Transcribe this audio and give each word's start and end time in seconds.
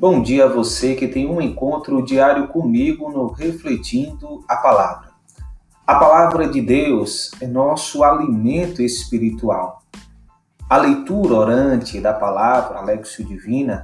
Bom 0.00 0.22
dia 0.22 0.44
a 0.44 0.48
você 0.48 0.94
que 0.94 1.08
tem 1.08 1.28
um 1.28 1.40
encontro 1.40 2.04
diário 2.04 2.46
comigo 2.46 3.10
no 3.10 3.26
Refletindo 3.32 4.44
a 4.46 4.54
Palavra. 4.54 5.08
A 5.84 5.96
palavra 5.96 6.46
de 6.46 6.60
Deus 6.60 7.32
é 7.40 7.48
nosso 7.48 8.04
alimento 8.04 8.80
espiritual. 8.80 9.82
A 10.70 10.76
leitura 10.76 11.34
orante 11.34 12.00
da 12.00 12.12
palavra, 12.12 12.78
a 12.78 12.82
Lexio 12.84 13.24
Divina, 13.24 13.82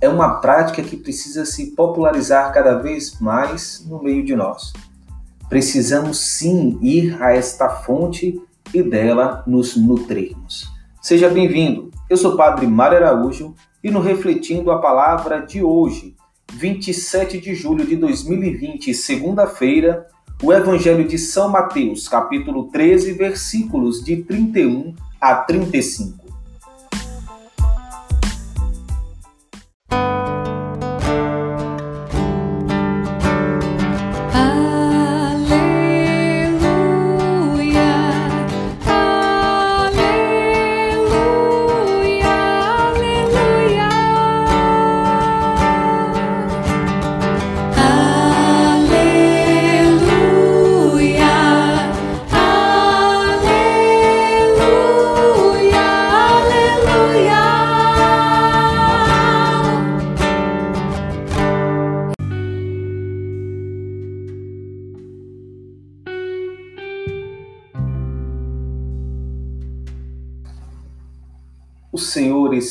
é 0.00 0.08
uma 0.08 0.36
prática 0.36 0.84
que 0.84 0.96
precisa 0.96 1.44
se 1.44 1.72
popularizar 1.72 2.52
cada 2.52 2.78
vez 2.78 3.18
mais 3.18 3.84
no 3.88 4.00
meio 4.00 4.24
de 4.24 4.36
nós. 4.36 4.72
Precisamos 5.48 6.18
sim 6.18 6.78
ir 6.80 7.20
a 7.20 7.34
esta 7.34 7.68
fonte 7.68 8.40
e 8.72 8.84
dela 8.84 9.42
nos 9.48 9.76
nutrirmos. 9.76 10.72
Seja 11.02 11.28
bem-vindo. 11.28 11.95
Eu 12.08 12.16
sou 12.16 12.34
o 12.34 12.36
Padre 12.36 12.68
Mário 12.68 12.98
Araújo 12.98 13.52
e 13.82 13.90
no 13.90 13.98
Refletindo 13.98 14.70
a 14.70 14.78
Palavra 14.78 15.40
de 15.40 15.60
hoje, 15.60 16.14
27 16.52 17.40
de 17.40 17.52
julho 17.52 17.84
de 17.84 17.96
2020, 17.96 18.94
segunda-feira, 18.94 20.06
o 20.40 20.52
Evangelho 20.52 21.08
de 21.08 21.18
São 21.18 21.48
Mateus, 21.48 22.06
capítulo 22.06 22.68
13, 22.70 23.12
versículos 23.14 24.04
de 24.04 24.22
31 24.22 24.94
a 25.20 25.34
35. 25.34 26.25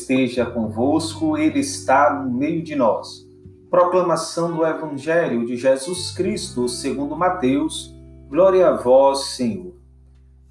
Esteja 0.06 0.46
convosco, 0.46 1.36
Ele 1.36 1.60
está 1.60 2.14
no 2.14 2.32
meio 2.32 2.62
de 2.64 2.76
nós. 2.76 3.26
Proclamação 3.72 4.56
do 4.56 4.64
Evangelho 4.64 5.48
de 5.48 5.58
Jesus 5.58 6.12
Cristo, 6.12 6.70
segundo 6.70 7.16
Mateus. 7.16 7.92
Glória 8.30 8.70
a 8.70 8.78
vós, 8.78 9.26
Senhor. 9.36 9.74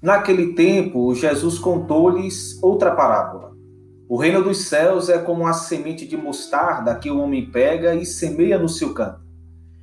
Naquele 0.01 0.53
tempo, 0.53 1.15
Jesus 1.15 1.57
contou-lhes 1.57 2.61
outra 2.61 2.93
parábola. 2.93 3.53
O 4.09 4.17
reino 4.17 4.43
dos 4.43 4.67
céus 4.67 5.07
é 5.07 5.17
como 5.17 5.47
a 5.47 5.53
semente 5.53 6.05
de 6.05 6.17
mostarda 6.17 6.93
que 6.95 7.09
o 7.09 7.19
homem 7.19 7.49
pega 7.49 7.95
e 7.95 8.05
semeia 8.05 8.59
no 8.59 8.67
seu 8.67 8.93
campo. 8.93 9.21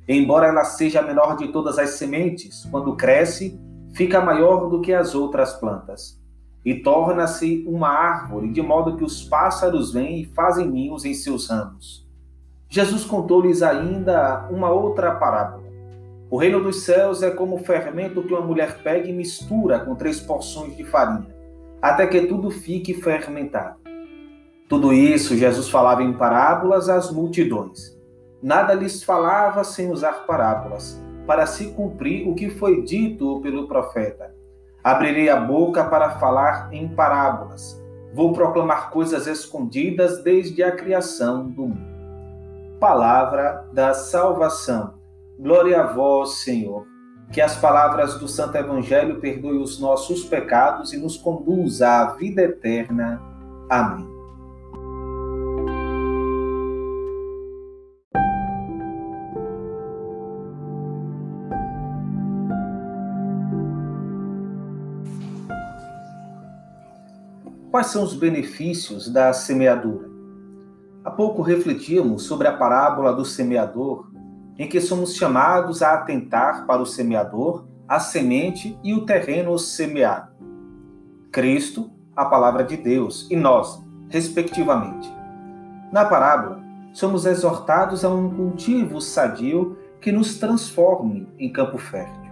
Embora 0.07 0.47
ela 0.47 0.65
seja 0.65 0.99
a 0.99 1.03
menor 1.03 1.35
de 1.35 1.47
todas 1.47 1.79
as 1.79 1.91
sementes, 1.91 2.63
quando 2.69 2.95
cresce, 2.95 3.59
fica 3.95 4.21
maior 4.21 4.69
do 4.69 4.81
que 4.81 4.93
as 4.93 5.15
outras 5.15 5.53
plantas 5.53 6.22
e 6.65 6.75
torna-se 6.75 7.63
uma 7.67 7.89
árvore, 7.89 8.49
de 8.49 8.61
modo 8.61 8.95
que 8.95 9.03
os 9.03 9.23
pássaros 9.23 9.91
vêm 9.91 10.21
e 10.21 10.25
fazem 10.25 10.69
ninhos 10.69 11.03
em 11.03 11.13
seus 11.13 11.49
ramos. 11.49 12.07
Jesus 12.69 13.03
contou-lhes 13.03 13.61
ainda 13.61 14.47
uma 14.49 14.71
outra 14.71 15.13
parábola. 15.15 15.63
O 16.29 16.37
reino 16.37 16.63
dos 16.63 16.83
céus 16.83 17.21
é 17.21 17.29
como 17.29 17.57
o 17.57 17.63
fermento 17.63 18.23
que 18.23 18.33
uma 18.33 18.41
mulher 18.41 18.81
pega 18.81 19.07
e 19.07 19.13
mistura 19.13 19.79
com 19.79 19.93
três 19.93 20.19
porções 20.19 20.75
de 20.75 20.83
farinha, 20.83 21.27
até 21.81 22.07
que 22.07 22.21
tudo 22.21 22.49
fique 22.49 22.93
fermentado. 22.93 23.77
Tudo 24.67 24.93
isso 24.93 25.35
Jesus 25.35 25.69
falava 25.69 26.01
em 26.01 26.13
parábolas 26.13 26.89
às 26.89 27.11
multidões. 27.11 27.95
Nada 28.41 28.73
lhes 28.73 29.03
falava 29.03 29.63
sem 29.63 29.91
usar 29.91 30.25
parábolas, 30.25 30.99
para 31.27 31.45
se 31.45 31.67
cumprir 31.71 32.27
o 32.27 32.33
que 32.33 32.49
foi 32.49 32.81
dito 32.81 33.39
pelo 33.41 33.67
profeta 33.67 34.32
Abrirei 34.83 35.29
a 35.29 35.39
boca 35.39 35.83
para 35.85 36.11
falar 36.19 36.67
em 36.73 36.87
parábolas. 36.89 37.81
Vou 38.13 38.33
proclamar 38.33 38.91
coisas 38.91 39.25
escondidas 39.27 40.21
desde 40.21 40.61
a 40.61 40.71
criação 40.71 41.49
do 41.49 41.63
mundo. 41.63 41.93
Palavra 42.79 43.65
da 43.71 43.93
salvação. 43.93 44.95
Glória 45.39 45.81
a 45.81 45.87
vós, 45.87 46.43
Senhor. 46.43 46.85
Que 47.31 47.41
as 47.41 47.55
palavras 47.55 48.19
do 48.19 48.27
Santo 48.27 48.57
Evangelho 48.57 49.19
perdoem 49.19 49.61
os 49.61 49.79
nossos 49.79 50.25
pecados 50.25 50.93
e 50.93 50.97
nos 50.97 51.17
conduza 51.17 51.87
à 51.87 52.05
vida 52.13 52.43
eterna. 52.43 53.21
Amém. 53.69 54.12
Quais 67.73 67.87
são 67.87 68.03
os 68.03 68.13
benefícios 68.13 69.09
da 69.09 69.33
semeadura? 69.33 70.07
Há 71.03 71.09
pouco 71.09 71.41
refletíamos 71.41 72.21
sobre 72.21 72.47
a 72.47 72.55
parábola 72.55 73.11
do 73.11 73.25
semeador, 73.25 74.11
em 74.59 74.69
que 74.69 74.79
somos 74.79 75.15
chamados 75.15 75.81
a 75.81 75.95
atentar 75.95 76.67
para 76.67 76.83
o 76.83 76.85
semeador, 76.85 77.65
a 77.87 77.99
semente 77.99 78.77
e 78.83 78.93
o 78.93 79.07
terreno 79.07 79.57
semeado. 79.57 80.33
Cristo, 81.31 81.89
a 82.15 82.25
palavra 82.25 82.63
de 82.63 82.77
Deus, 82.77 83.27
e 83.31 83.35
nós, 83.35 83.83
respectivamente. 84.07 85.11
Na 85.91 86.05
parábola, 86.05 86.61
somos 86.93 87.25
exortados 87.25 88.05
a 88.05 88.09
um 88.09 88.29
cultivo 88.29 89.01
sadio 89.01 89.79
que 89.99 90.11
nos 90.11 90.37
transforme 90.37 91.27
em 91.39 91.51
campo 91.51 91.79
fértil. 91.79 92.31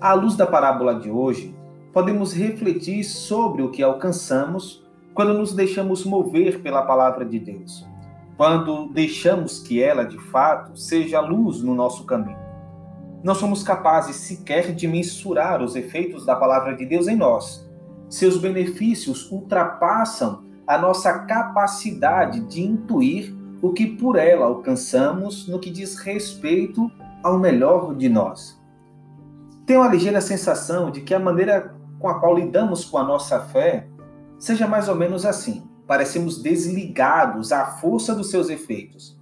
À 0.00 0.14
luz 0.14 0.34
da 0.34 0.48
parábola 0.48 0.98
de 0.98 1.08
hoje, 1.08 1.56
podemos 1.92 2.32
refletir 2.32 3.04
sobre 3.04 3.62
o 3.62 3.70
que 3.70 3.82
alcançamos 3.82 4.86
quando 5.14 5.34
nos 5.34 5.52
deixamos 5.52 6.04
mover 6.04 6.60
pela 6.60 6.82
palavra 6.82 7.24
de 7.24 7.38
Deus, 7.38 7.86
quando 8.36 8.88
deixamos 8.88 9.58
que 9.58 9.82
ela, 9.82 10.04
de 10.04 10.18
fato, 10.18 10.78
seja 10.78 11.20
luz 11.20 11.60
no 11.60 11.74
nosso 11.74 12.04
caminho. 12.04 12.38
Não 13.22 13.34
somos 13.34 13.64
capazes 13.64 14.16
sequer 14.16 14.72
de 14.72 14.86
mensurar 14.86 15.60
os 15.60 15.74
efeitos 15.74 16.24
da 16.24 16.36
palavra 16.36 16.76
de 16.76 16.86
Deus 16.86 17.08
em 17.08 17.16
nós. 17.16 17.68
Seus 18.08 18.38
benefícios 18.38 19.30
ultrapassam 19.30 20.44
a 20.66 20.78
nossa 20.78 21.18
capacidade 21.20 22.40
de 22.40 22.62
intuir 22.62 23.34
o 23.60 23.72
que 23.72 23.86
por 23.86 24.16
ela 24.16 24.46
alcançamos 24.46 25.48
no 25.48 25.58
que 25.58 25.70
diz 25.70 25.96
respeito 25.96 26.90
ao 27.22 27.38
melhor 27.38 27.94
de 27.94 28.08
nós. 28.08 28.56
Tenho 29.66 29.82
a 29.82 29.88
ligeira 29.88 30.20
sensação 30.20 30.90
de 30.90 31.00
que 31.00 31.12
a 31.12 31.18
maneira 31.18 31.74
com 31.98 32.08
a 32.08 32.18
qual 32.18 32.36
lidamos 32.36 32.84
com 32.84 32.98
a 32.98 33.04
nossa 33.04 33.40
fé 33.40 33.86
seja 34.38 34.66
mais 34.66 34.88
ou 34.88 34.94
menos 34.94 35.26
assim. 35.26 35.68
Parecemos 35.86 36.42
desligados 36.42 37.50
à 37.50 37.66
força 37.66 38.14
dos 38.14 38.30
seus 38.30 38.50
efeitos. 38.50 39.18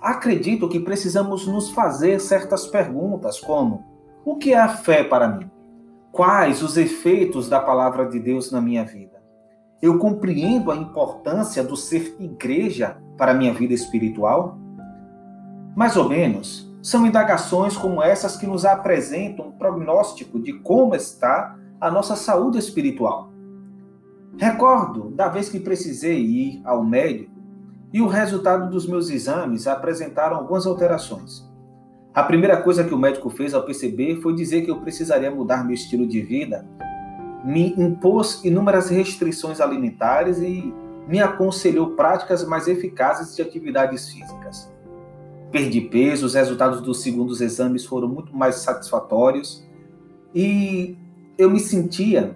Acredito 0.00 0.68
que 0.68 0.78
precisamos 0.78 1.46
nos 1.46 1.70
fazer 1.70 2.20
certas 2.20 2.66
perguntas, 2.66 3.40
como: 3.40 3.84
o 4.24 4.36
que 4.36 4.52
é 4.52 4.58
a 4.58 4.68
fé 4.68 5.02
para 5.02 5.28
mim? 5.28 5.50
Quais 6.12 6.62
os 6.62 6.76
efeitos 6.76 7.48
da 7.48 7.60
palavra 7.60 8.06
de 8.06 8.20
Deus 8.20 8.50
na 8.50 8.60
minha 8.60 8.84
vida? 8.84 9.22
Eu 9.82 9.98
compreendo 9.98 10.70
a 10.70 10.76
importância 10.76 11.62
do 11.62 11.76
ser 11.76 12.16
igreja 12.18 12.96
para 13.16 13.32
a 13.32 13.34
minha 13.34 13.52
vida 13.52 13.74
espiritual? 13.74 14.58
Mais 15.74 15.96
ou 15.96 16.08
menos, 16.08 16.72
são 16.82 17.06
indagações 17.06 17.76
como 17.76 18.02
essas 18.02 18.36
que 18.36 18.46
nos 18.46 18.64
apresentam 18.64 19.48
um 19.48 19.52
prognóstico 19.52 20.38
de 20.38 20.54
como 20.60 20.94
está 20.94 21.56
a 21.80 21.90
nossa 21.90 22.16
saúde 22.16 22.58
espiritual. 22.58 23.30
Recordo 24.36 25.10
da 25.10 25.28
vez 25.28 25.48
que 25.48 25.60
precisei 25.60 26.20
ir 26.20 26.62
ao 26.64 26.84
médico 26.84 27.32
e 27.92 28.00
o 28.00 28.06
resultado 28.06 28.70
dos 28.70 28.86
meus 28.86 29.08
exames 29.08 29.66
apresentaram 29.66 30.36
algumas 30.36 30.66
alterações. 30.66 31.48
A 32.14 32.22
primeira 32.22 32.56
coisa 32.56 32.84
que 32.84 32.94
o 32.94 32.98
médico 32.98 33.30
fez 33.30 33.54
ao 33.54 33.62
perceber 33.62 34.20
foi 34.20 34.34
dizer 34.34 34.62
que 34.62 34.70
eu 34.70 34.80
precisaria 34.80 35.30
mudar 35.30 35.64
meu 35.64 35.74
estilo 35.74 36.06
de 36.06 36.20
vida, 36.20 36.66
me 37.44 37.74
impôs 37.78 38.44
inúmeras 38.44 38.88
restrições 38.88 39.60
alimentares 39.60 40.38
e 40.38 40.74
me 41.06 41.20
aconselhou 41.20 41.90
práticas 41.90 42.44
mais 42.44 42.66
eficazes 42.66 43.36
de 43.36 43.42
atividades 43.42 44.08
físicas. 44.08 44.70
Perdi 45.52 45.80
peso, 45.80 46.26
os 46.26 46.34
resultados 46.34 46.80
dos 46.80 47.02
segundos 47.02 47.40
exames 47.40 47.84
foram 47.84 48.08
muito 48.08 48.36
mais 48.36 48.56
satisfatórios 48.56 49.64
e 50.34 50.98
eu 51.38 51.50
me 51.50 51.60
sentia 51.60 52.34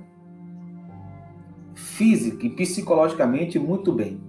física 1.74 2.46
e 2.46 2.50
psicologicamente 2.50 3.58
muito 3.58 3.92
bem. 3.92 4.20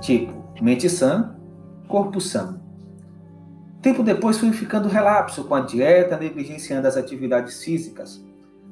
Tipo, 0.00 0.32
mente 0.62 0.88
sã, 0.88 1.36
corpo 1.88 2.20
são. 2.20 2.60
Tempo 3.80 4.02
depois 4.02 4.38
fui 4.38 4.52
ficando 4.52 4.88
relapso 4.88 5.44
com 5.44 5.54
a 5.54 5.60
dieta, 5.60 6.16
negligenciando 6.16 6.88
as 6.88 6.96
atividades 6.96 7.62
físicas. 7.62 8.24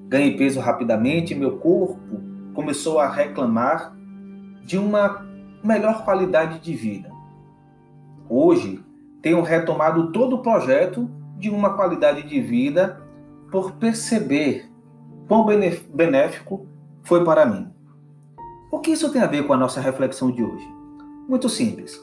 Ganhei 0.09 0.37
peso 0.37 0.61
rapidamente 0.61 1.33
e 1.33 1.37
meu 1.37 1.59
corpo 1.59 2.21
começou 2.55 2.99
a 2.99 3.11
reclamar 3.11 3.95
de 4.65 4.79
uma 4.79 5.27
melhor 5.63 6.05
qualidade 6.05 6.61
de 6.61 6.75
vida. 6.75 7.11
Hoje, 8.29 8.83
tenho 9.21 9.43
retomado 9.43 10.13
todo 10.13 10.37
o 10.37 10.43
projeto 10.43 11.11
de 11.39 11.51
uma 11.51 11.75
qualidade 11.75 12.23
de 12.23 12.41
vida 12.41 13.03
por 13.51 13.73
perceber 13.73 14.72
quão 15.33 15.47
benéfico 15.95 16.67
foi 17.03 17.25
para 17.25 17.47
mim. 17.47 17.67
O 18.71 18.81
que 18.81 18.91
isso 18.91 19.11
tem 19.11 19.23
a 19.23 19.27
ver 19.27 19.47
com 19.47 19.55
a 19.55 19.57
nossa 19.57 19.81
reflexão 19.81 20.31
de 20.31 20.43
hoje? 20.43 20.69
Muito 21.27 21.49
simples. 21.49 21.99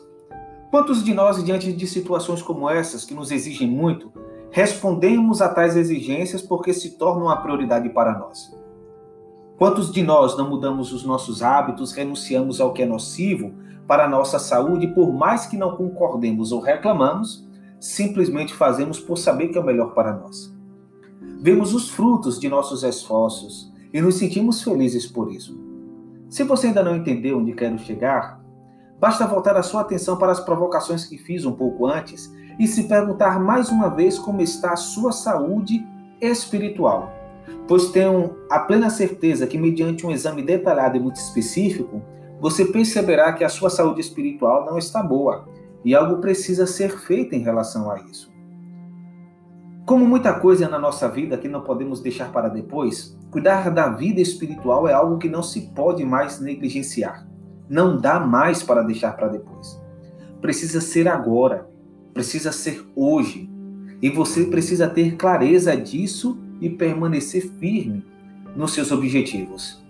Quantos 0.71 1.03
de 1.03 1.13
nós, 1.13 1.43
diante 1.43 1.71
de 1.71 1.85
situações 1.85 2.41
como 2.41 2.67
essas, 2.67 3.05
que 3.05 3.13
nos 3.13 3.29
exigem 3.29 3.69
muito, 3.69 4.11
respondemos 4.49 5.43
a 5.43 5.49
tais 5.49 5.77
exigências 5.77 6.41
porque 6.41 6.73
se 6.73 6.97
tornam 6.97 7.27
uma 7.27 7.39
prioridade 7.39 7.87
para 7.89 8.17
nós? 8.17 8.51
Quantos 9.59 9.91
de 9.91 10.01
nós 10.01 10.35
não 10.35 10.49
mudamos 10.49 10.91
os 10.91 11.05
nossos 11.05 11.43
hábitos, 11.43 11.91
renunciamos 11.91 12.59
ao 12.59 12.73
que 12.73 12.81
é 12.81 12.85
nocivo 12.87 13.53
para 13.85 14.05
a 14.05 14.09
nossa 14.09 14.39
saúde, 14.39 14.87
por 14.87 15.13
mais 15.13 15.45
que 15.45 15.55
não 15.55 15.75
concordemos 15.75 16.51
ou 16.51 16.61
reclamamos, 16.61 17.47
simplesmente 17.79 18.55
fazemos 18.55 18.99
por 18.99 19.19
saber 19.19 19.49
que 19.49 19.57
é 19.59 19.61
o 19.61 19.63
melhor 19.63 19.93
para 19.93 20.15
nós? 20.15 20.57
Vemos 21.41 21.73
os 21.73 21.89
frutos 21.89 22.37
de 22.37 22.49
nossos 22.49 22.83
esforços 22.83 23.71
e 23.93 24.01
nos 24.01 24.15
sentimos 24.15 24.61
felizes 24.61 25.07
por 25.07 25.31
isso. 25.31 25.57
Se 26.29 26.43
você 26.43 26.67
ainda 26.67 26.83
não 26.83 26.97
entendeu 26.97 27.37
onde 27.37 27.53
quero 27.53 27.79
chegar, 27.79 28.43
basta 28.99 29.25
voltar 29.25 29.55
a 29.55 29.63
sua 29.63 29.79
atenção 29.79 30.17
para 30.17 30.33
as 30.33 30.41
provocações 30.41 31.05
que 31.05 31.17
fiz 31.17 31.45
um 31.45 31.53
pouco 31.53 31.85
antes 31.87 32.29
e 32.59 32.67
se 32.67 32.89
perguntar 32.89 33.39
mais 33.39 33.69
uma 33.69 33.87
vez 33.87 34.19
como 34.19 34.41
está 34.41 34.73
a 34.73 34.75
sua 34.75 35.13
saúde 35.13 35.87
espiritual. 36.19 37.09
Pois 37.69 37.89
tenho 37.89 38.35
a 38.51 38.59
plena 38.59 38.89
certeza 38.89 39.47
que, 39.47 39.57
mediante 39.57 40.05
um 40.05 40.11
exame 40.11 40.41
detalhado 40.41 40.97
e 40.97 40.99
muito 40.99 41.15
específico, 41.15 42.01
você 42.41 42.65
perceberá 42.65 43.31
que 43.31 43.45
a 43.45 43.49
sua 43.49 43.69
saúde 43.69 44.01
espiritual 44.01 44.65
não 44.65 44.77
está 44.77 45.01
boa 45.01 45.47
e 45.85 45.95
algo 45.95 46.19
precisa 46.19 46.67
ser 46.67 46.99
feito 46.99 47.33
em 47.33 47.39
relação 47.39 47.89
a 47.89 47.97
isso. 48.01 48.29
Como 49.89 50.05
muita 50.05 50.39
coisa 50.39 50.69
na 50.69 50.77
nossa 50.77 51.09
vida 51.09 51.35
que 51.35 51.47
não 51.47 51.61
podemos 51.61 51.99
deixar 51.99 52.31
para 52.31 52.47
depois, 52.47 53.17
cuidar 53.31 53.71
da 53.71 53.89
vida 53.89 54.21
espiritual 54.21 54.87
é 54.87 54.93
algo 54.93 55.17
que 55.17 55.27
não 55.27 55.41
se 55.41 55.61
pode 55.73 56.05
mais 56.05 56.39
negligenciar. 56.39 57.27
Não 57.67 57.97
dá 57.97 58.19
mais 58.19 58.61
para 58.61 58.83
deixar 58.83 59.13
para 59.13 59.29
depois. 59.29 59.81
Precisa 60.39 60.79
ser 60.79 61.07
agora, 61.07 61.67
precisa 62.13 62.51
ser 62.51 62.87
hoje. 62.95 63.49
E 63.99 64.11
você 64.11 64.45
precisa 64.45 64.87
ter 64.87 65.15
clareza 65.15 65.75
disso 65.75 66.37
e 66.61 66.69
permanecer 66.69 67.49
firme 67.53 68.05
nos 68.55 68.75
seus 68.75 68.91
objetivos. 68.91 69.83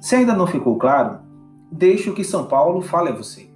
Se 0.00 0.14
ainda 0.14 0.32
não 0.32 0.46
ficou 0.46 0.78
claro, 0.78 1.18
deixe 1.72 2.08
o 2.08 2.14
que 2.14 2.22
São 2.22 2.46
Paulo 2.46 2.82
fale 2.82 3.08
a 3.08 3.16
você. 3.16 3.50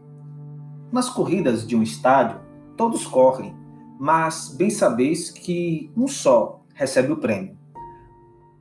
Nas 0.90 1.08
corridas 1.08 1.64
de 1.64 1.76
um 1.76 1.84
estádio, 1.84 2.40
todos 2.76 3.06
correm, 3.06 3.54
mas 3.98 4.54
bem 4.56 4.70
sabeis 4.70 5.30
que 5.30 5.90
um 5.96 6.06
só 6.08 6.62
recebe 6.74 7.12
o 7.12 7.16
prêmio. 7.16 7.56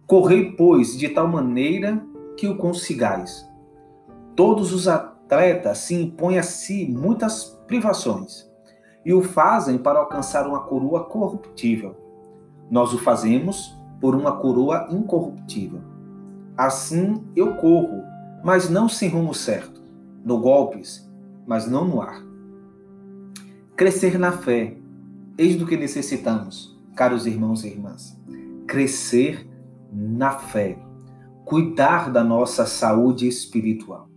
Correi, 0.06 0.52
pois, 0.52 0.98
de 0.98 1.10
tal 1.10 1.28
maneira 1.28 2.06
que 2.38 2.48
o 2.48 2.58
consigais. 2.58 3.50
Todos 4.36 4.74
os 4.74 4.88
atletas 4.88 5.80
se 5.80 5.96
impõem 5.96 6.38
a 6.38 6.44
si 6.44 6.86
muitas 6.92 7.46
privações 7.68 8.50
e 9.06 9.14
o 9.14 9.22
fazem 9.22 9.78
para 9.78 10.00
alcançar 10.00 10.48
uma 10.48 10.62
coroa 10.62 11.04
corruptível. 11.06 11.96
Nós 12.70 12.94
o 12.94 12.98
fazemos 12.98 13.76
por 14.00 14.16
uma 14.16 14.38
coroa 14.38 14.88
incorruptível. 14.90 15.82
Assim 16.58 17.24
eu 17.36 17.56
corro, 17.56 18.04
mas 18.44 18.70
não 18.70 18.88
sem 18.88 19.10
rumo 19.10 19.34
certo, 19.34 19.82
no 20.24 20.40
golpes, 20.40 21.10
mas 21.48 21.68
não 21.68 21.86
no 21.86 22.02
ar. 22.02 22.22
Crescer 23.76 24.20
na 24.20 24.32
fé, 24.32 24.78
Eis 25.36 25.56
do 25.56 25.66
que 25.66 25.76
necessitamos, 25.76 26.78
caros 26.96 27.26
irmãos 27.26 27.64
e 27.64 27.68
irmãs. 27.70 28.16
Crescer 28.68 29.48
na 29.92 30.32
fé, 30.32 30.78
cuidar 31.44 32.12
da 32.12 32.24
nossa 32.24 32.68
saúde 32.68 33.28
espiritual. 33.28 34.08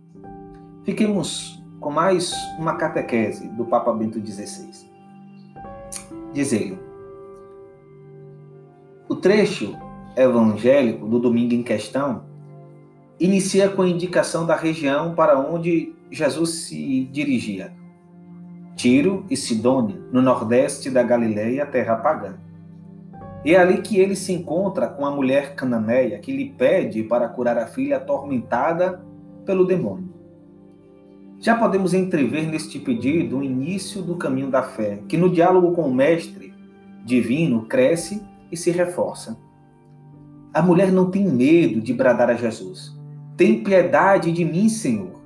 Fiquemos 0.83 1.63
com 1.79 1.91
mais 1.91 2.33
uma 2.59 2.75
catequese 2.75 3.47
do 3.49 3.65
Papa 3.65 3.91
Bento 3.93 4.23
XVI. 4.23 4.87
Diz 6.33 6.53
ele: 6.53 6.77
O 9.09 9.15
trecho 9.15 9.75
evangélico 10.15 11.07
do 11.07 11.19
domingo 11.19 11.55
em 11.55 11.63
questão 11.63 12.25
inicia 13.19 13.69
com 13.69 13.81
a 13.81 13.89
indicação 13.89 14.45
da 14.45 14.55
região 14.55 15.15
para 15.15 15.39
onde 15.39 15.95
Jesus 16.11 16.67
se 16.67 17.05
dirigia. 17.05 17.75
Tiro 18.77 19.25
e 19.27 19.35
Sidônia, 19.35 19.99
no 20.11 20.21
nordeste 20.21 20.91
da 20.91 21.01
Galileia, 21.01 21.65
terra 21.65 21.95
pagã. 21.95 22.35
E 23.43 23.55
é 23.55 23.59
ali 23.59 23.81
que 23.81 23.99
ele 23.99 24.15
se 24.15 24.31
encontra 24.31 24.87
com 24.87 25.03
a 25.03 25.09
mulher 25.09 25.55
cananeia 25.55 26.19
que 26.19 26.31
lhe 26.31 26.51
pede 26.51 27.01
para 27.01 27.27
curar 27.27 27.57
a 27.57 27.65
filha 27.65 27.97
atormentada 27.97 29.03
pelo 29.43 29.65
demônio. 29.65 30.13
Já 31.39 31.57
podemos 31.57 31.95
entrever 31.95 32.45
neste 32.45 32.77
pedido 32.77 33.39
o 33.39 33.43
início 33.43 34.03
do 34.03 34.15
caminho 34.15 34.51
da 34.51 34.61
fé, 34.61 34.99
que 35.07 35.17
no 35.17 35.31
diálogo 35.31 35.71
com 35.71 35.89
o 35.89 35.93
Mestre 35.93 36.53
divino 37.03 37.65
cresce 37.65 38.21
e 38.51 38.55
se 38.55 38.69
reforça. 38.69 39.39
A 40.53 40.61
mulher 40.61 40.91
não 40.91 41.09
tem 41.09 41.27
medo 41.27 41.81
de 41.81 41.95
bradar 41.95 42.29
a 42.29 42.35
Jesus. 42.35 42.95
Tem 43.35 43.63
piedade 43.63 44.31
de 44.31 44.45
mim, 44.45 44.69
Senhor. 44.69 45.19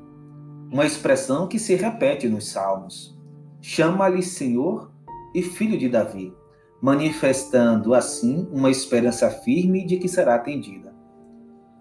Uma 0.72 0.86
expressão 0.86 1.48
que 1.48 1.60
se 1.60 1.76
repete 1.76 2.30
nos 2.30 2.48
Salmos 2.48 3.20
chama-lhe 3.62 4.24
Senhor 4.24 4.92
e 5.34 5.42
Filho 5.42 5.78
de 5.78 5.88
Davi, 5.88 6.34
manifestando 6.82 7.94
assim 7.94 8.48
uma 8.52 8.72
esperança 8.72 9.30
firme 9.30 9.86
de 9.86 9.98
que 9.98 10.08
será 10.08 10.36
atendida. 10.36 10.92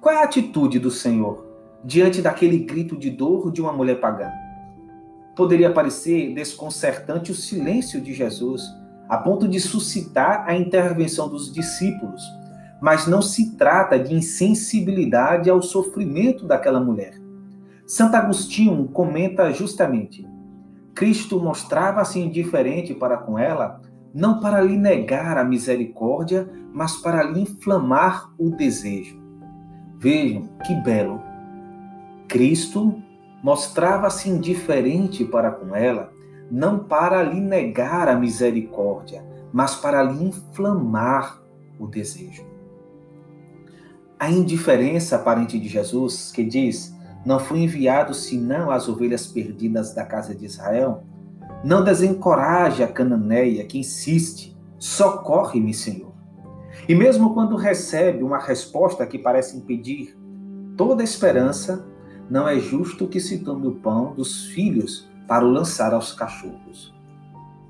Qual 0.00 0.14
é 0.14 0.18
a 0.18 0.24
atitude 0.24 0.78
do 0.78 0.90
Senhor 0.90 1.46
diante 1.82 2.20
daquele 2.20 2.58
grito 2.58 2.96
de 2.96 3.10
dor 3.10 3.50
de 3.50 3.62
uma 3.62 3.72
mulher 3.72 3.98
pagã? 3.98 4.30
Poderia 5.34 5.72
parecer 5.72 6.34
desconcertante 6.34 7.32
o 7.32 7.34
silêncio 7.34 8.00
de 8.00 8.12
Jesus, 8.12 8.62
a 9.08 9.16
ponto 9.16 9.48
de 9.48 9.58
suscitar 9.58 10.44
a 10.46 10.54
intervenção 10.54 11.28
dos 11.28 11.50
discípulos, 11.50 12.22
mas 12.80 13.06
não 13.06 13.22
se 13.22 13.56
trata 13.56 13.98
de 13.98 14.14
insensibilidade 14.14 15.48
ao 15.48 15.62
sofrimento 15.62 16.46
daquela 16.46 16.80
mulher. 16.80 17.14
Santo 17.86 18.16
Agostinho 18.16 18.86
comenta 18.88 19.50
justamente: 19.52 20.26
Cristo 21.00 21.40
mostrava-se 21.40 22.20
indiferente 22.20 22.92
para 22.92 23.16
com 23.16 23.38
ela, 23.38 23.80
não 24.12 24.38
para 24.38 24.60
lhe 24.60 24.76
negar 24.76 25.38
a 25.38 25.42
misericórdia, 25.42 26.46
mas 26.74 26.96
para 26.96 27.22
lhe 27.22 27.40
inflamar 27.40 28.30
o 28.38 28.50
desejo. 28.50 29.18
Vejam 29.96 30.42
que 30.62 30.74
belo. 30.82 31.22
Cristo 32.28 33.02
mostrava-se 33.42 34.28
indiferente 34.28 35.24
para 35.24 35.50
com 35.50 35.74
ela, 35.74 36.12
não 36.50 36.80
para 36.80 37.22
lhe 37.22 37.40
negar 37.40 38.06
a 38.06 38.14
misericórdia, 38.14 39.24
mas 39.50 39.74
para 39.74 40.02
lhe 40.02 40.22
inflamar 40.22 41.42
o 41.78 41.86
desejo. 41.86 42.44
A 44.18 44.30
indiferença 44.30 45.16
aparente 45.16 45.58
de 45.58 45.66
Jesus, 45.66 46.30
que 46.30 46.44
diz: 46.44 46.94
não 47.24 47.38
fui 47.38 47.60
enviado 47.60 48.14
senão 48.14 48.70
às 48.70 48.88
ovelhas 48.88 49.26
perdidas 49.26 49.94
da 49.94 50.04
casa 50.04 50.34
de 50.34 50.46
Israel? 50.46 51.04
Não 51.62 51.84
desencoraje 51.84 52.82
a 52.82 52.88
cananeia 52.88 53.64
que 53.66 53.78
insiste, 53.78 54.56
socorre-me, 54.78 55.74
Senhor. 55.74 56.12
E 56.88 56.94
mesmo 56.94 57.34
quando 57.34 57.56
recebe 57.56 58.22
uma 58.22 58.38
resposta 58.38 59.06
que 59.06 59.18
parece 59.18 59.56
impedir 59.56 60.16
toda 60.76 61.02
esperança, 61.02 61.86
não 62.30 62.48
é 62.48 62.58
justo 62.58 63.06
que 63.06 63.20
se 63.20 63.38
tome 63.38 63.66
o 63.66 63.74
pão 63.74 64.14
dos 64.14 64.46
filhos 64.46 65.10
para 65.28 65.44
o 65.44 65.50
lançar 65.50 65.92
aos 65.92 66.12
cachorros. 66.12 66.94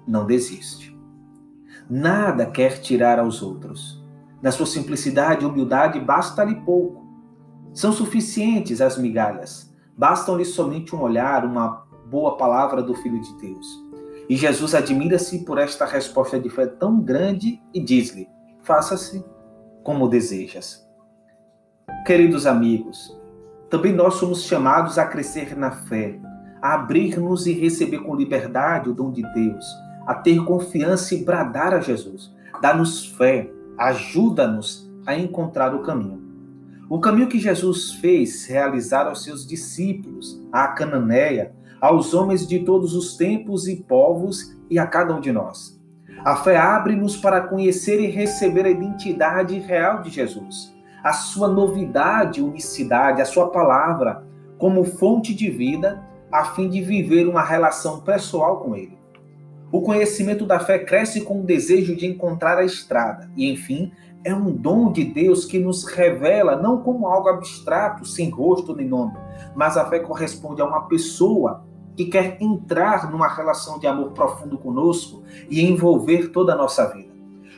Não 0.06 0.24
desiste. 0.24 0.96
Nada 1.88 2.46
quer 2.46 2.80
tirar 2.80 3.18
aos 3.18 3.42
outros. 3.42 4.00
Na 4.40 4.52
sua 4.52 4.66
simplicidade 4.66 5.44
e 5.44 5.46
humildade, 5.46 5.98
basta-lhe 5.98 6.54
pouco 6.54 6.99
são 7.72 7.92
suficientes 7.92 8.80
as 8.80 8.98
migalhas. 8.98 9.72
Bastam-lhe 9.96 10.44
somente 10.44 10.94
um 10.94 11.02
olhar, 11.02 11.44
uma 11.44 11.84
boa 12.06 12.36
palavra 12.36 12.82
do 12.82 12.94
Filho 12.94 13.20
de 13.20 13.36
Deus. 13.38 13.66
E 14.28 14.36
Jesus 14.36 14.74
admira-se 14.74 15.44
por 15.44 15.58
esta 15.58 15.84
resposta 15.84 16.38
de 16.38 16.48
fé 16.48 16.66
tão 16.66 17.00
grande 17.00 17.60
e 17.74 17.80
diz-lhe: 17.80 18.28
Faça-se 18.62 19.24
como 19.82 20.08
desejas. 20.08 20.86
Queridos 22.06 22.46
amigos, 22.46 23.16
também 23.68 23.92
nós 23.92 24.14
somos 24.14 24.44
chamados 24.44 24.98
a 24.98 25.06
crescer 25.06 25.56
na 25.56 25.70
fé, 25.70 26.18
a 26.62 26.74
abrir-nos 26.74 27.46
e 27.46 27.52
receber 27.52 27.98
com 27.98 28.14
liberdade 28.14 28.88
o 28.88 28.94
dom 28.94 29.10
de 29.10 29.22
Deus, 29.34 29.64
a 30.06 30.14
ter 30.14 30.44
confiança 30.44 31.14
e 31.14 31.24
bradar 31.24 31.74
a 31.74 31.80
Jesus. 31.80 32.32
Dá-nos 32.60 33.06
fé, 33.06 33.50
ajuda-nos 33.78 34.90
a 35.06 35.14
encontrar 35.14 35.74
o 35.74 35.82
caminho. 35.82 36.19
O 36.90 36.98
caminho 36.98 37.28
que 37.28 37.38
Jesus 37.38 37.92
fez 37.92 38.46
realizar 38.46 39.06
aos 39.06 39.22
seus 39.22 39.46
discípulos, 39.46 40.44
à 40.50 40.66
Cananeia, 40.66 41.52
aos 41.80 42.12
homens 42.12 42.44
de 42.44 42.58
todos 42.58 42.96
os 42.96 43.16
tempos 43.16 43.68
e 43.68 43.76
povos 43.76 44.58
e 44.68 44.76
a 44.76 44.84
cada 44.84 45.14
um 45.14 45.20
de 45.20 45.30
nós. 45.30 45.80
A 46.24 46.34
fé 46.34 46.56
abre-nos 46.56 47.16
para 47.16 47.42
conhecer 47.42 48.00
e 48.00 48.08
receber 48.08 48.66
a 48.66 48.70
identidade 48.70 49.56
real 49.60 50.02
de 50.02 50.10
Jesus, 50.10 50.74
a 51.04 51.12
sua 51.12 51.46
novidade, 51.46 52.42
unicidade, 52.42 53.22
a 53.22 53.24
sua 53.24 53.50
palavra 53.50 54.26
como 54.58 54.82
fonte 54.82 55.32
de 55.32 55.48
vida, 55.48 56.02
a 56.32 56.46
fim 56.46 56.68
de 56.68 56.82
viver 56.82 57.28
uma 57.28 57.44
relação 57.44 58.00
pessoal 58.00 58.58
com 58.58 58.74
Ele. 58.74 58.98
O 59.70 59.80
conhecimento 59.80 60.44
da 60.44 60.58
fé 60.58 60.80
cresce 60.80 61.20
com 61.20 61.40
o 61.40 61.46
desejo 61.46 61.94
de 61.94 62.04
encontrar 62.04 62.58
a 62.58 62.64
estrada 62.64 63.30
e, 63.36 63.48
enfim, 63.48 63.92
é 64.24 64.34
um 64.34 64.50
dom 64.50 64.92
de 64.92 65.04
Deus 65.04 65.44
que 65.44 65.58
nos 65.58 65.84
revela 65.84 66.56
não 66.56 66.82
como 66.82 67.06
algo 67.06 67.28
abstrato, 67.28 68.04
sem 68.04 68.28
rosto 68.28 68.74
nem 68.74 68.86
nome, 68.86 69.14
mas 69.54 69.76
a 69.76 69.86
fé 69.86 69.98
corresponde 69.98 70.60
a 70.60 70.66
uma 70.66 70.82
pessoa 70.82 71.64
que 71.96 72.06
quer 72.06 72.36
entrar 72.40 73.10
numa 73.10 73.28
relação 73.28 73.78
de 73.78 73.86
amor 73.86 74.12
profundo 74.12 74.58
conosco 74.58 75.22
e 75.48 75.64
envolver 75.64 76.28
toda 76.28 76.52
a 76.52 76.56
nossa 76.56 76.86
vida. 76.86 77.10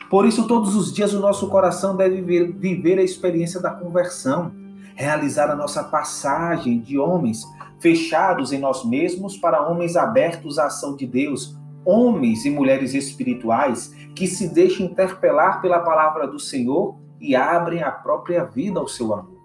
Por 0.09 0.25
isso, 0.25 0.47
todos 0.47 0.75
os 0.75 0.93
dias 0.93 1.13
o 1.13 1.19
nosso 1.19 1.47
coração 1.49 1.95
deve 1.95 2.21
viver 2.21 2.99
a 2.99 3.03
experiência 3.03 3.59
da 3.59 3.71
conversão, 3.71 4.51
realizar 4.95 5.49
a 5.49 5.55
nossa 5.55 5.83
passagem 5.83 6.79
de 6.79 6.97
homens 6.97 7.43
fechados 7.79 8.53
em 8.53 8.59
nós 8.59 8.85
mesmos 8.85 9.37
para 9.37 9.67
homens 9.67 9.95
abertos 9.95 10.57
à 10.59 10.67
ação 10.67 10.95
de 10.95 11.05
Deus, 11.05 11.57
homens 11.85 12.45
e 12.45 12.49
mulheres 12.49 12.93
espirituais 12.93 13.93
que 14.15 14.27
se 14.27 14.53
deixam 14.53 14.85
interpelar 14.85 15.61
pela 15.61 15.79
palavra 15.79 16.27
do 16.27 16.39
Senhor 16.39 16.95
e 17.19 17.35
abrem 17.35 17.83
a 17.83 17.91
própria 17.91 18.43
vida 18.43 18.79
ao 18.79 18.87
seu 18.87 19.13
amor. 19.13 19.41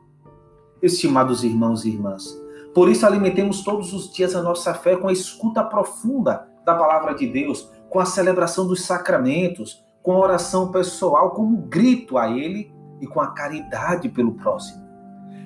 Estimados 0.83 1.42
irmãos 1.42 1.85
e 1.85 1.90
irmãs, 1.90 2.37
por 2.75 2.88
isso 2.88 3.07
alimentemos 3.07 3.62
todos 3.62 3.92
os 3.92 4.12
dias 4.12 4.35
a 4.37 4.42
nossa 4.42 4.75
fé 4.75 4.97
com 4.97 5.09
a 5.09 5.12
escuta 5.12 5.64
profunda 5.64 6.49
da 6.64 6.75
palavra 6.75 7.14
de 7.14 7.26
Deus, 7.26 7.71
com 7.88 7.99
a 7.99 8.04
celebração 8.04 8.66
dos 8.66 8.85
sacramentos, 8.85 9.85
com 10.02 10.12
a 10.12 10.18
oração 10.18 10.71
pessoal 10.71 11.30
como 11.30 11.57
grito 11.57 12.18
a 12.18 12.30
Ele 12.30 12.73
e 13.00 13.07
com 13.07 13.21
a 13.21 13.28
caridade 13.28 14.09
pelo 14.09 14.35
próximo. 14.35 14.87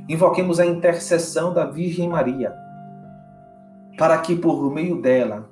Invoquemos 0.08 0.58
a 0.58 0.66
intercessão 0.66 1.54
da 1.54 1.64
Virgem 1.64 2.08
Maria, 2.08 2.52
para 3.96 4.18
que 4.18 4.34
por 4.34 4.70
meio 4.70 5.00
dela 5.00 5.51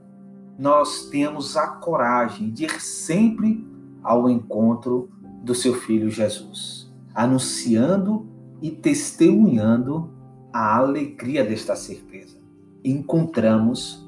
nós 0.61 1.07
tenhamos 1.07 1.57
a 1.57 1.67
coragem 1.69 2.51
de 2.51 2.65
ir 2.65 2.83
sempre 2.83 3.67
ao 4.03 4.29
encontro 4.29 5.09
do 5.43 5.55
seu 5.55 5.73
filho 5.73 6.11
Jesus, 6.11 6.93
anunciando 7.15 8.27
e 8.61 8.71
testemunhando 8.71 10.11
a 10.53 10.77
alegria 10.77 11.43
desta 11.43 11.75
certeza. 11.75 12.37
Encontramos 12.85 14.07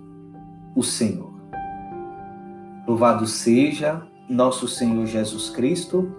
o 0.77 0.83
Senhor. 0.83 1.33
Louvado 2.87 3.27
seja 3.27 4.07
nosso 4.29 4.69
Senhor 4.69 5.07
Jesus 5.07 5.49
Cristo, 5.49 6.13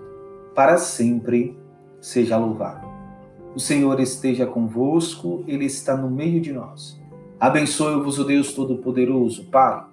para 0.56 0.80
sempre 0.80 1.56
seja 2.02 2.38
louvado. 2.38 2.88
O 3.54 3.60
Senhor 3.60 4.00
esteja 4.00 4.48
convosco, 4.48 5.44
Ele 5.48 5.66
está 5.66 5.96
no 5.96 6.10
meio 6.10 6.42
de 6.42 6.52
nós. 6.52 7.00
Abençoe-vos 7.40 8.18
o 8.18 8.24
Deus 8.24 8.52
Todo-Poderoso, 8.54 9.44
Pai 9.52 9.93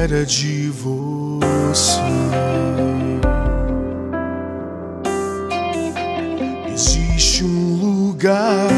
Espera 0.00 0.24
de 0.24 0.70
você. 0.70 2.00
Existe 6.72 7.44
um 7.44 7.74
lugar 7.74 8.70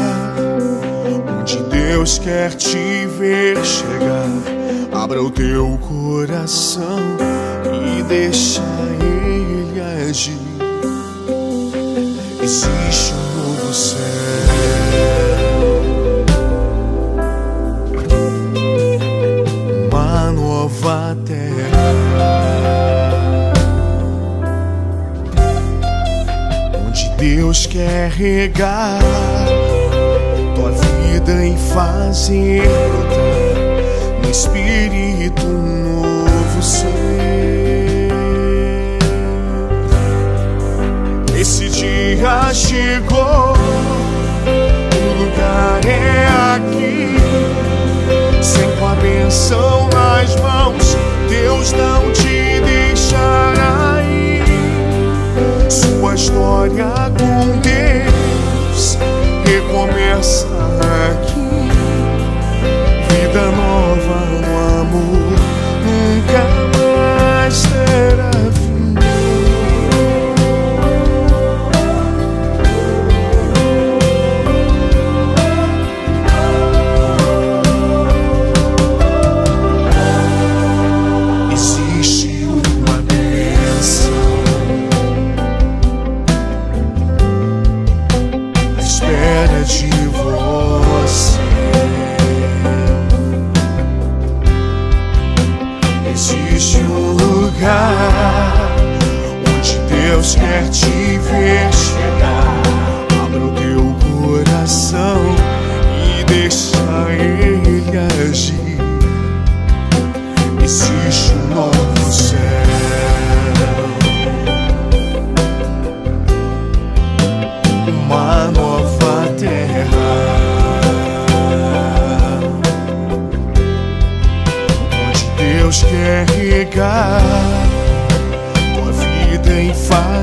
onde 1.39 1.63
Deus 1.63 2.17
quer 2.19 2.53
te 2.55 3.07
ver 3.17 3.55
chegar. 3.63 5.01
Abra 5.01 5.23
o 5.23 5.31
teu 5.31 5.79
coração 5.87 6.99
e 7.99 8.03
deixa 8.03 8.61
Ele 8.99 9.79
agir. 10.09 10.33
Existe 12.41 13.13
um 13.13 13.37
novo 13.37 13.73
céu. 13.73 14.32
Deus 27.53 27.67
quer 27.67 28.09
regar 28.09 28.99
tua 30.55 30.71
vida 30.71 31.45
e 31.45 31.55
fazer 31.71 32.63
brotar 32.63 34.23
no 34.23 34.31
Espírito 34.31 35.45
novo 35.45 36.63
ser. 36.63 38.09
Esse 41.39 41.69
dia 41.69 42.51
chegou, 42.55 43.53
o 44.47 45.23
lugar 45.23 45.85
é 45.85 46.55
aqui 46.55 47.17
sem 48.41 48.67
com 48.79 48.87
a 48.87 48.95
benção 48.95 49.87
nas 49.93 50.35
mãos, 50.37 50.97
Deus 51.29 51.71
não 51.73 52.11
te 52.13 52.61
deixará 52.61 53.82
história 56.13 56.85
com 57.17 57.59
Deus 57.59 58.97
recomeça 59.45 60.47
existe 96.13 96.77
um 96.77 97.13
lugar 97.13 98.75
onde 99.49 99.79
Deus 99.89 100.35
quer 100.35 100.69
te 100.69 101.17
ver 101.17 101.73
chegar. 101.73 102.32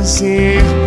Fazer 0.01 0.80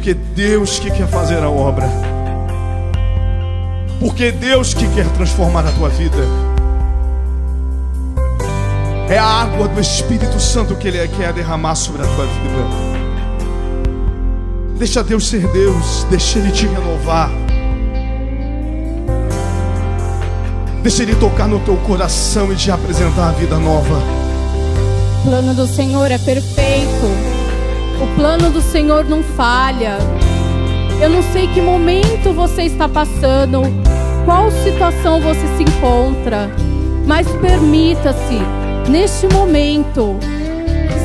porque 0.00 0.14
Deus 0.14 0.78
que 0.78 0.90
quer 0.90 1.06
fazer 1.06 1.42
a 1.42 1.50
obra. 1.50 1.86
Porque 4.00 4.32
Deus 4.32 4.72
que 4.72 4.88
quer 4.94 5.06
transformar 5.08 5.66
a 5.66 5.72
tua 5.72 5.90
vida. 5.90 6.16
É 9.10 9.18
a 9.18 9.24
água 9.24 9.68
do 9.68 9.78
Espírito 9.78 10.40
Santo 10.40 10.74
que 10.74 10.88
Ele 10.88 11.06
quer 11.06 11.34
derramar 11.34 11.74
sobre 11.74 12.00
a 12.00 12.06
tua 12.06 12.24
vida. 12.24 12.66
Deixa 14.78 15.04
Deus 15.04 15.28
ser 15.28 15.46
Deus, 15.48 16.06
deixa 16.08 16.38
Ele 16.38 16.50
te 16.50 16.66
renovar. 16.66 17.30
Deixa 20.82 21.02
Ele 21.02 21.14
tocar 21.16 21.46
no 21.46 21.60
teu 21.60 21.76
coração 21.76 22.50
e 22.50 22.56
te 22.56 22.70
apresentar 22.70 23.28
a 23.28 23.32
vida 23.32 23.58
nova. 23.58 23.98
O 25.18 25.24
plano 25.24 25.52
do 25.52 25.66
Senhor 25.66 26.10
é 26.10 26.16
perfeito. 26.16 27.19
O 28.00 28.06
plano 28.16 28.50
do 28.50 28.62
Senhor 28.62 29.04
não 29.04 29.22
falha. 29.22 29.98
Eu 31.02 31.10
não 31.10 31.22
sei 31.22 31.46
que 31.48 31.60
momento 31.60 32.32
você 32.32 32.62
está 32.62 32.88
passando, 32.88 33.62
qual 34.24 34.50
situação 34.50 35.20
você 35.20 35.46
se 35.56 35.62
encontra, 35.62 36.50
mas 37.06 37.26
permita-se, 37.36 38.38
neste 38.88 39.26
momento, 39.28 40.16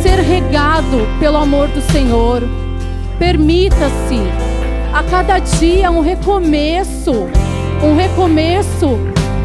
ser 0.02 0.20
regado 0.20 1.06
pelo 1.20 1.38
amor 1.38 1.68
do 1.68 1.82
Senhor. 1.92 2.42
Permita-se, 3.20 4.20
a 4.94 5.04
cada 5.04 5.40
dia, 5.40 5.92
um 5.92 6.00
recomeço, 6.00 7.28
um 7.84 7.96
recomeço 7.96 8.98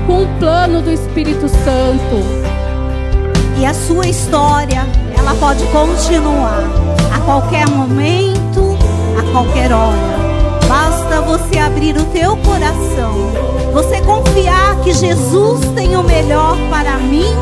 com 0.07 0.22
o 0.22 0.38
plano 0.38 0.81
do 0.83 0.92
Espírito 0.92 1.48
Santo. 1.48 2.40
E 3.59 3.66
a 3.66 3.75
sua 3.75 4.07
história, 4.07 4.87
ela 5.18 5.35
pode 5.35 5.64
continuar 5.66 6.80
qualquer 7.31 7.69
momento, 7.69 8.77
a 9.16 9.23
qualquer 9.31 9.71
hora. 9.71 10.19
Basta 10.66 11.21
você 11.21 11.61
abrir 11.61 11.97
o 11.97 12.05
teu 12.07 12.37
coração, 12.38 13.14
você 13.73 14.01
confiar 14.01 14.75
que 14.83 14.93
Jesus 14.93 15.61
tem 15.77 15.97
o 15.97 16.03
melhor 16.03 16.57
para 16.69 16.99
mim 16.99 17.33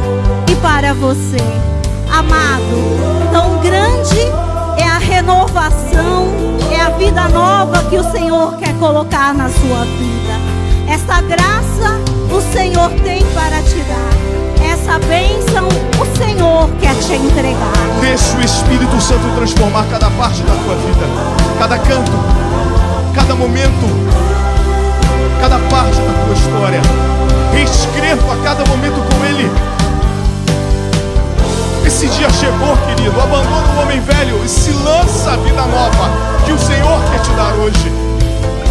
e 0.47 0.55
para 0.57 0.93
você. 0.93 1.39
Amado, 2.13 3.33
tão 3.33 3.59
grande 3.61 4.21
é 4.77 4.85
a 4.85 4.99
renovação, 4.99 6.27
é 6.71 6.83
a 6.83 6.91
vida 6.91 7.27
nova 7.29 7.83
que 7.85 7.97
o 7.97 8.13
Senhor 8.13 8.59
quer 8.59 8.75
colocar 8.79 9.33
na 9.33 9.49
sua 9.49 9.85
vida. 9.87 10.35
Essa 10.87 11.23
graça 11.23 11.99
o 12.31 12.53
Senhor 12.53 12.91
tem 13.03 13.25
para 13.33 13.63
te 13.63 13.81
dar. 13.85 14.48
Essa 14.71 14.99
bênção 14.99 15.67
o 15.67 16.17
Senhor 16.19 16.69
quer 16.81 16.95
te 16.95 17.15
entregar. 17.15 17.73
Deixa 18.01 18.37
o 18.37 18.41
Espírito 18.43 19.01
Santo 19.01 19.35
transformar 19.35 19.85
cada 19.91 20.11
parte 20.11 20.43
da 20.43 20.53
tua 20.53 20.75
vida, 20.77 21.07
cada 21.59 21.79
canto, 21.79 22.13
cada 23.15 23.35
momento, 23.35 23.87
cada 25.41 25.59
parte 25.71 25.97
da 25.97 26.25
tua 26.25 26.35
história. 26.35 26.83
Reescreva 27.53 28.35
a 28.35 28.37
cada 28.45 28.65
momento 28.67 29.01
com 29.11 29.25
Ele. 29.25 29.51
Esse 31.87 32.07
dia 32.09 32.29
chegou, 32.31 32.77
querido. 32.87 33.19
Abandona 33.21 33.67
o 33.75 33.83
homem 33.83 34.01
velho 34.01 34.45
e 34.45 34.49
se 34.49 34.71
lança 34.73 35.33
a 35.33 35.37
vida 35.39 35.63
nova 35.63 36.11
que 36.45 36.53
o 36.53 36.59
Senhor 36.59 37.01
quer 37.11 37.21
te 37.23 37.31
dar 37.31 37.55
hoje. 37.55 37.91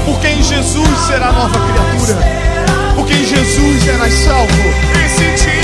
Porque 0.05 0.27
em 0.27 0.43
Jesus 0.43 0.99
será 1.07 1.31
nova 1.31 1.59
criatura. 1.59 2.17
Porque 2.95 3.13
em 3.13 3.25
Jesus 3.25 3.83
serás 3.83 4.13
salvo. 4.13 4.53
Esse 5.03 5.43
dia 5.43 5.56